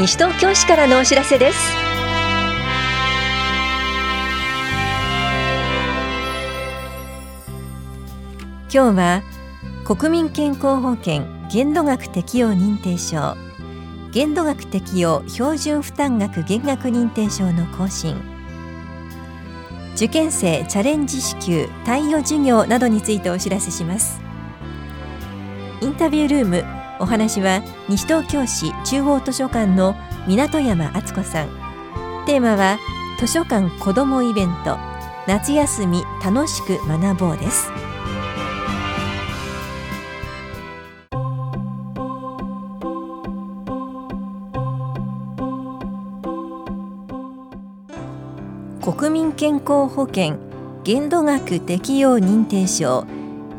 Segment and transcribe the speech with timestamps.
[0.00, 1.58] 西東京市からのお知らせです。
[8.72, 9.22] 今日は
[9.84, 13.36] 国民健康保険限度額適用認定証
[14.10, 18.16] 限度額適用標準負担額減額認定証の更新
[19.96, 24.22] 受験生チャレンジ支給貸与事業などについてお知らせします。
[25.82, 29.96] インタビュールームお話は西東京市中央図書館の
[30.28, 31.48] 港山敦子さん。
[32.26, 32.78] テーマは
[33.18, 34.76] 図書館子どもイベント。
[35.26, 37.72] 夏休み楽しく学ぼうです。
[48.82, 50.38] 国民健康保険
[50.84, 53.06] 限度額適用認定証。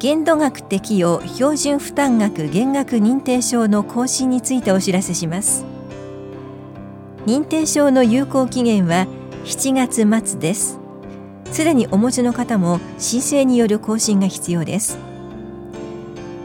[0.00, 5.66] 限度額適用標準負担額減額認定証の更新についてお知らせします。
[7.26, 9.06] 認定証の有効期限は
[9.44, 10.80] 7月末です。
[11.52, 14.98] すでにお持ちの方も申請による更新が必要です。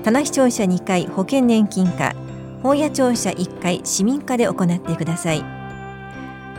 [0.03, 2.13] 棚視聴者2回保険年金課
[2.61, 5.45] 本屋庁舎1回市民課で行ってください。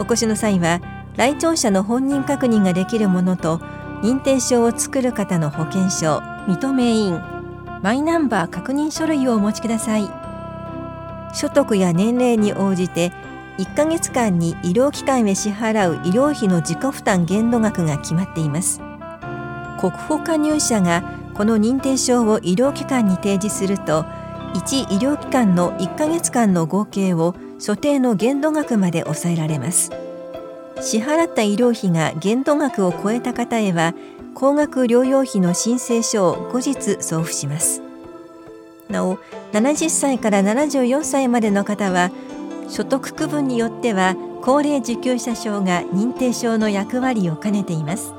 [0.00, 0.80] お越しの際は
[1.18, 3.58] 来庁者の本人確認ができるものと
[4.02, 7.20] 認定証を作る方の保険証認め印
[7.82, 10.08] マイナンバー確認書類をお持ちください。
[11.34, 13.12] 所得や年齢に応じて
[13.58, 18.80] 1ヶ月間に医療機関へ支払う医療費の自己負担限度額が決まっています。
[19.78, 21.02] 国保加入者が
[21.34, 24.04] この認定証を医療機関に提示すると
[24.54, 29.90] 1医療機関の1ヶ月間の合計を所定の限度額まで抑えられます。
[30.80, 33.94] 支払った医療費が限度額を超えた方へは
[34.38, 37.80] 高額療養費の申請書を後日送付します。
[38.90, 39.16] なお
[39.52, 42.10] 70歳から74歳までの方は
[42.68, 48.12] 所得区分によっては高齢受給者証が認定証の役割を兼ねています。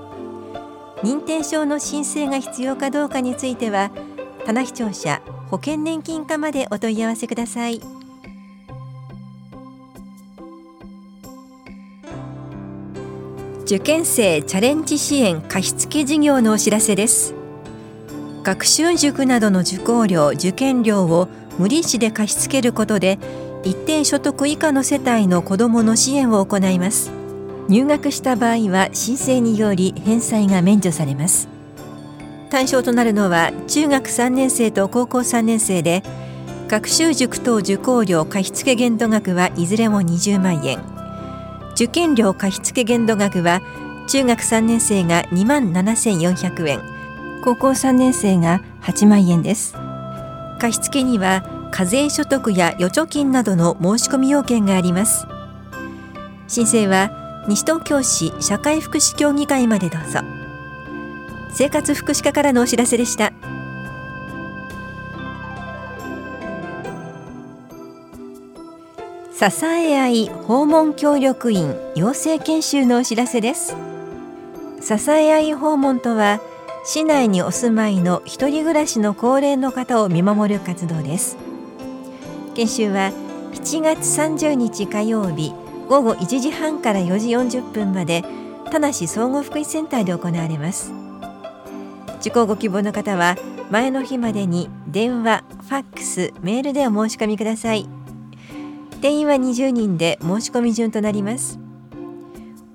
[1.03, 3.91] 認定証の申請が必要かどうかについては
[4.44, 5.22] 棚視聴者
[5.52, 7.97] 保険年金課までお問い合わせください。
[13.67, 17.33] 受験生チャレンジ支援貸付事業のお知らせです。
[18.41, 21.28] 学習塾などの受講料受験料を
[21.59, 23.19] 無利子で貸し付けることで
[23.66, 27.11] 一定所得以下の世帯の子どもの支援を行います。
[27.67, 31.49] 入学した場合は申請により返済が免除されます。
[32.49, 36.03] 対象となるのは中学3年生と高校3年生で
[36.69, 40.97] 学習塾等受講料貸付限度額はいずれも20万円。
[41.78, 43.62] 受験料貸付限度額は
[44.08, 46.82] 中学3年生が2万7400円。
[47.44, 49.76] 高校3年生が8万円です。
[50.60, 55.28] 貸付には課税所得や預貯金などの申し込み要件があります。
[56.48, 60.22] 申請は西東京市社会福祉協議会までどうぞ。
[61.54, 63.34] 生活福祉課からのお知らせでした。
[69.40, 73.75] 支え合い訪問協力員養成研修のお知らせです。
[74.81, 76.42] 支え合い訪問とは
[76.84, 81.38] 市内にお住まいの一人暮らしの高齢の方を見守る活動です。
[82.56, 83.12] 研修は
[83.53, 85.53] 7月30日火曜日
[85.88, 88.24] 午後1時半から4時40分まで
[88.72, 90.92] 田無総合福祉センターで行われます。
[92.22, 93.36] 受講ご希望の方は
[93.70, 97.97] 前の日までに電話、ファックス、メールでお申し込みください。
[99.02, 101.59] 定員は20人で申し込み順となります。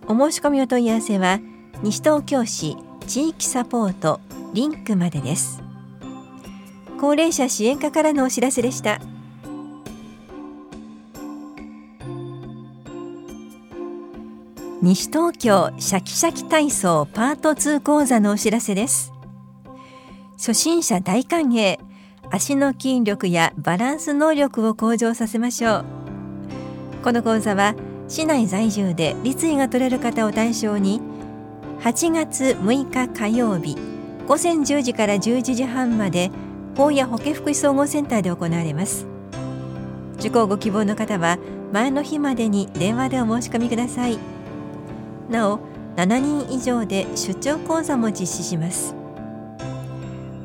[0.07, 1.41] お申し込みお問い合わせは
[1.83, 4.21] 西東京市地域サポート
[4.53, 5.63] リンクまでです。
[7.01, 9.01] 高齢者支援課からのお知らせでした。
[14.81, 19.13] 西東京シャキシャキ体操パート2講座のお知らせです。
[20.37, 21.79] 初心者大歓迎。
[22.31, 26.02] 足の筋力やバランス能力を向上させましょう。
[27.03, 27.75] この講座は
[28.09, 31.01] 市内在住で立位が取れる方を対象に
[31.81, 33.77] 8月6日火曜日
[34.29, 36.31] 午前10時から11時半まで
[36.77, 39.07] 法や保健福祉総合センターで行われます。
[40.19, 41.39] 受講ご希望の方は
[41.73, 44.19] 前の日までに電話でお申し込みください。
[45.29, 45.59] なお
[45.97, 48.95] 7人以上で出張講座も実施します。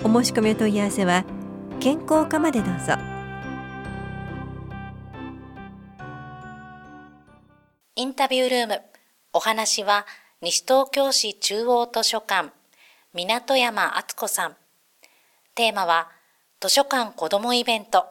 [0.03, 1.23] お申し込みお問い合わせは
[1.79, 3.06] 健康課までどうぞ。
[7.99, 8.81] インタビュールーム。
[9.33, 10.05] お話は、
[10.39, 12.51] 西東京市中央図書館、
[13.11, 14.55] 港山敦子さん。
[15.55, 16.07] テーマは、
[16.59, 18.05] 図書館子どもイベント、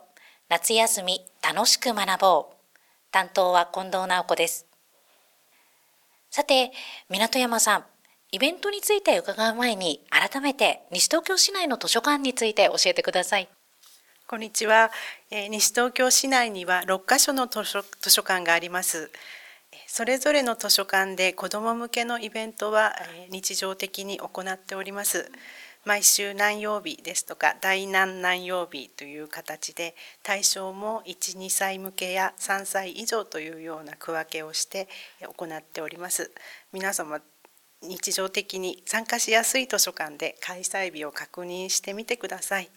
[0.48, 2.56] 夏休み楽しく学ぼう。
[3.12, 4.66] 担当は近藤直子です。
[6.30, 6.72] さて、
[7.08, 7.84] 港山さん、
[8.32, 13.48] イベントについて伺う前に、改めて西東京市内の図書館について教えてください。
[14.26, 14.90] こんにちは、
[15.30, 19.12] えー、西東京市内には6カ所の図書図書館があります。
[19.96, 22.92] それぞれの図書館で子ども向けのイベントは
[23.30, 25.32] 日常的に行っております。
[25.86, 34.86] 毎週何曜日ですとか第何何曜日という形で対象も12歳向けや3歳以上というような区分けをして
[35.22, 36.30] 行っております。
[36.74, 37.22] 皆様
[37.80, 42.68] 日常的に参加しやすい図書館で開催日を確認してみてください。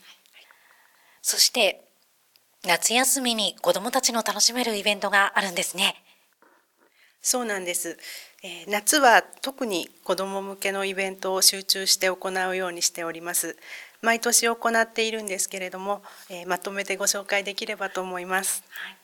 [1.22, 1.84] そして
[2.64, 6.02] 夏休みに子どもたちの楽しめるイベントがあるんですね。
[7.22, 7.98] そうなんです。
[8.42, 13.58] え夏は特に子ども向けのイベントを集中して行うようにしております。
[14.02, 18.98] 毎年行っているんですけれども、えまとめてご紹介できればと思います、はい、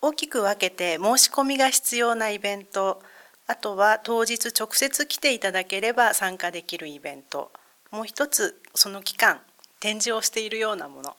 [0.00, 3.02] 大きく分けて申し込みが必要なイベント
[3.46, 7.50] あとは当日直接来ていただければ参加できるイベント。
[7.90, 9.40] もう一つその期間
[9.80, 11.16] 展示をしているようなもの。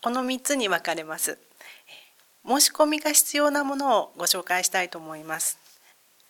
[0.00, 1.38] この3つに分かれます
[2.46, 5.58] 申し込みが必要なものをご紹介したいと思います。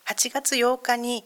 [0.06, 1.25] 8月8日に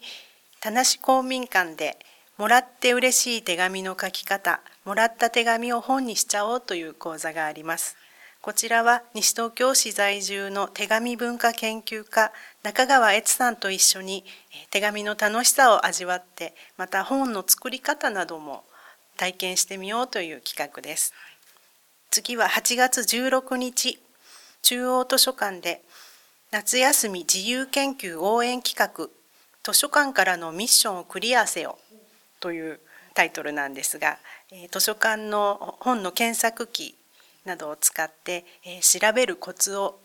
[0.60, 1.98] 田無公民館で
[2.38, 7.96] もらって嬉しい手紙の書き方もらった手紙を本にしちゃおうという講座があります。
[8.40, 12.32] こちらは西東京市在住の手紙文化研究家
[12.64, 14.24] 中川悦さんと一緒に
[14.70, 18.64] 手紙の楽しさを味わってまた本の作り方なども
[19.16, 21.14] 体験してみようという企画です。
[22.10, 24.00] 次は8月16日。
[24.62, 25.82] 中央図書館で
[26.52, 29.08] 夏休み自由研究応援企画
[29.64, 31.78] 図書館からのミッションをクリアせよ
[32.40, 32.80] という
[33.14, 34.18] タイトルなんですが
[34.70, 36.94] 図書館の本の検索機
[37.44, 38.44] などを使って
[38.80, 39.98] 調べるコツを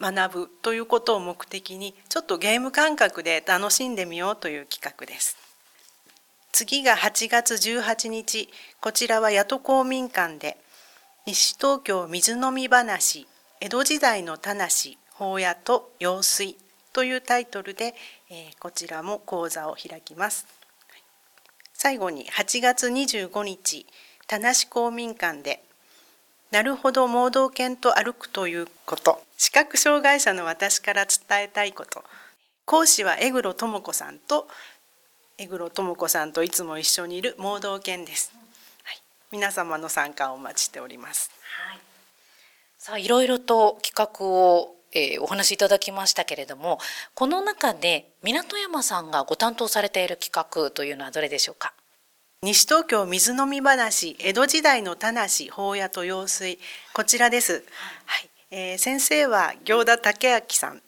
[0.00, 5.36] 学ぶということを目的にちょっとゲーム感覚で楽しんでみようという企画です。
[6.52, 8.48] 次が8月18日
[8.80, 10.56] こちらは八戸公民館で
[11.26, 13.26] 西東京水飲み話
[13.60, 14.60] 江戸時代の田無
[15.14, 16.56] 法屋と用水
[16.92, 17.94] というタイトルで、
[18.30, 20.46] え、こちらも講座を開きます。
[21.72, 23.86] 最後に8月25日、
[24.26, 25.62] 田無公民館で
[26.50, 29.22] なるほど盲導犬と歩くということ。
[29.36, 32.02] 視覚障害者の私から伝えたいこと。
[32.66, 34.48] 講師は江黒智子さんと
[35.38, 38.32] 江黒智子さんといつも一緒にいる盲導犬です、
[38.82, 39.00] はい、
[39.30, 41.30] 皆様の参加をお待ちしております、
[41.68, 41.80] はい、
[42.86, 46.78] さあいろいろと企画をえー、お話しいただきましたけれども
[47.14, 51.74] この中で港山さんがご担当されている企画というのはどれでしょうか？
[52.42, 55.18] 西東京水飲み話江戸時代の田無
[55.50, 56.60] 法屋と用水。
[56.94, 57.64] こちらです、
[58.04, 58.30] はい。
[58.52, 60.82] えー、先生は行田武明さんと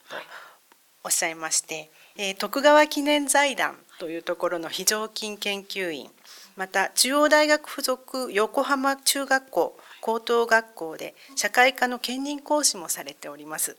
[1.03, 6.09] おっしゃいまして、えー、徳川記念財団というところの非常勤研究員
[6.57, 13.77] また中央大学附属横浜中学校高等学校で社会科の兼任講師もされております。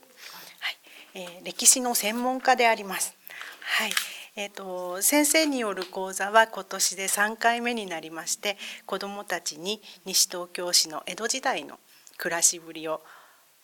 [0.60, 0.78] はい
[1.14, 3.14] えー、歴史の専門家であります。
[3.62, 3.92] はい
[4.36, 8.56] えーと、先生による講座は今年で3回目になりまして
[8.86, 11.78] 子どもたちに西東京市の江戸時代の
[12.16, 13.02] 暮らしぶりを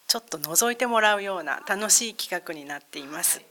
[0.09, 3.43] ちょっと覗いてもらうような楽しい企画になっています。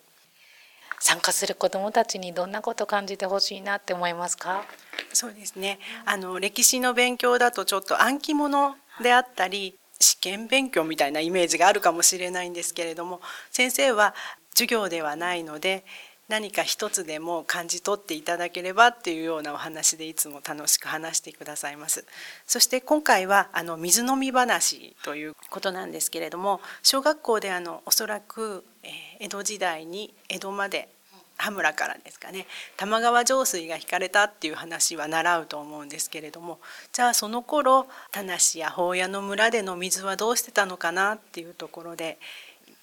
[1.00, 4.66] 参加する子どもたちにどんなこと感じてほしいなって思いますか？
[5.14, 13.22] そうですねあの歴史の勉強だとちょっと暗記物であったり試験勉強みたいなイメージがあるかもしれないんですけれども
[13.52, 14.14] 先生は
[14.52, 15.86] 授業ではないので
[16.28, 22.04] 何か一つでも感じ取っていただければっていうようなお話でいつも楽しく話してくださいます。
[22.48, 30.90] そして今回はあの水飲み話ということなんですけれども小学校であのおそらく、え江戸時代に江戸まで
[31.38, 36.60] 羽村からですかね玉川上水が引かれたっていう話は習うと思うんですけれども
[36.94, 42.18] じゃあその頃田無や法屋の村での水はどうしてたのかなっていうところで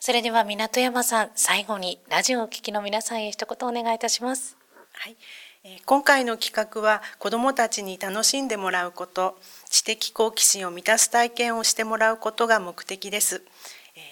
[0.00, 4.56] それでは港山さん、最後にラジオをお聞きの皆さんへ一言お願いいたします。
[4.92, 5.16] はい、
[5.86, 13.42] 今回の企画は子どもたちに楽しんでもらうこと知的好奇心を満たす体験をしてもらうことが目的です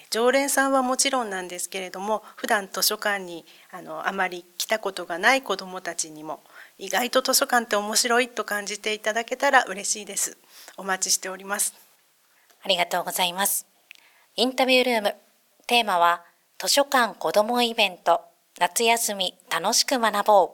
[0.09, 6.41] 常連さんはもちろんなんですけれども普段図書館にあのあまり来たことがない子どもたちにも
[6.79, 10.37] 意外と図書館って面白いと感じていただけたら嬉しいです。
[10.77, 11.73] お待ちしております。
[12.63, 13.65] ありがとうございます。
[14.35, 15.15] インタビュールーム。
[15.65, 16.23] テーマは
[16.59, 18.21] 図書館子どもイベント。
[18.59, 20.49] 夏休み楽しく学ぼう。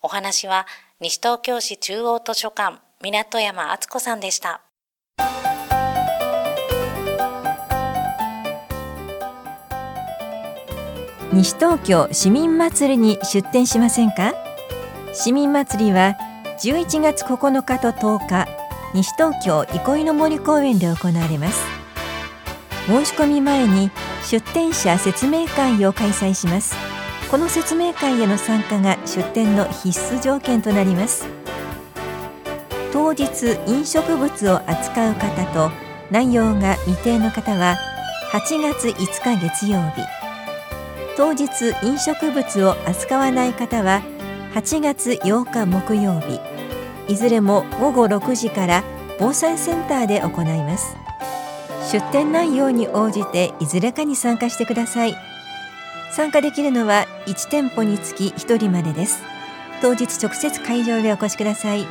[0.00, 0.66] お話は
[1.00, 4.62] 西東京市中央図書館港山敦子さんでした。
[11.30, 14.47] 西東京市民祭りに出店しませんか？
[15.20, 16.16] 市民祭りは
[16.60, 18.46] 11月9日と10日
[18.94, 21.60] 西東京憩いの森公園で行われます。
[22.86, 23.90] 申し込み前に
[24.30, 26.76] 出店者説明会を開催します。
[27.32, 31.26] この説明会への参加が出店の必須条件となります。
[32.92, 35.72] 当日飲食物を扱う方と
[36.12, 37.76] 内容が未定の方は
[38.30, 40.02] 8月5日月曜日。
[41.16, 44.00] 当日飲食物を扱わない方は
[44.54, 46.40] 8月8日木曜日。
[47.06, 48.82] いずれも午後6時から
[49.18, 50.96] 防災センターで行います。
[51.92, 55.16] 出店内容に応じていずれかに参加してください。
[56.12, 59.22] 参加できるのは1店舗につき1人までです。
[59.80, 61.80] 当日直接会場へお越しください。
[61.80, 61.86] 出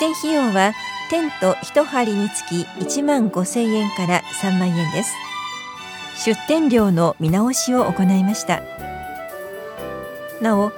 [0.00, 0.72] 店費用は
[1.10, 5.14] テント1針につき1万5000円から3万円です。
[6.24, 8.62] 出店料の見直しを行いました。
[10.40, 10.72] なお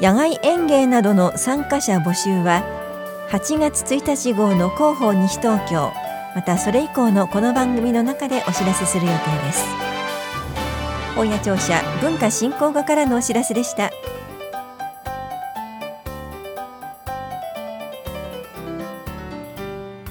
[0.00, 2.64] 野外園芸などの参加者募集は
[3.30, 5.92] 8月1日号の広報西東京
[6.34, 9.64] またそれ以降のこの番組の中でお知らせする予定です。
[11.14, 13.90] 本屋庁舎文化振興課からのお知らせでした。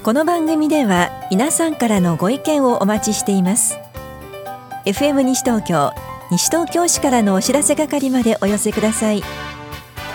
[0.04, 3.78] この番組では皆さんからのご意見をお待ちしています。
[4.84, 5.92] FM 西東京
[6.30, 9.22] 西東京市からのお知らせ係までお寄せください。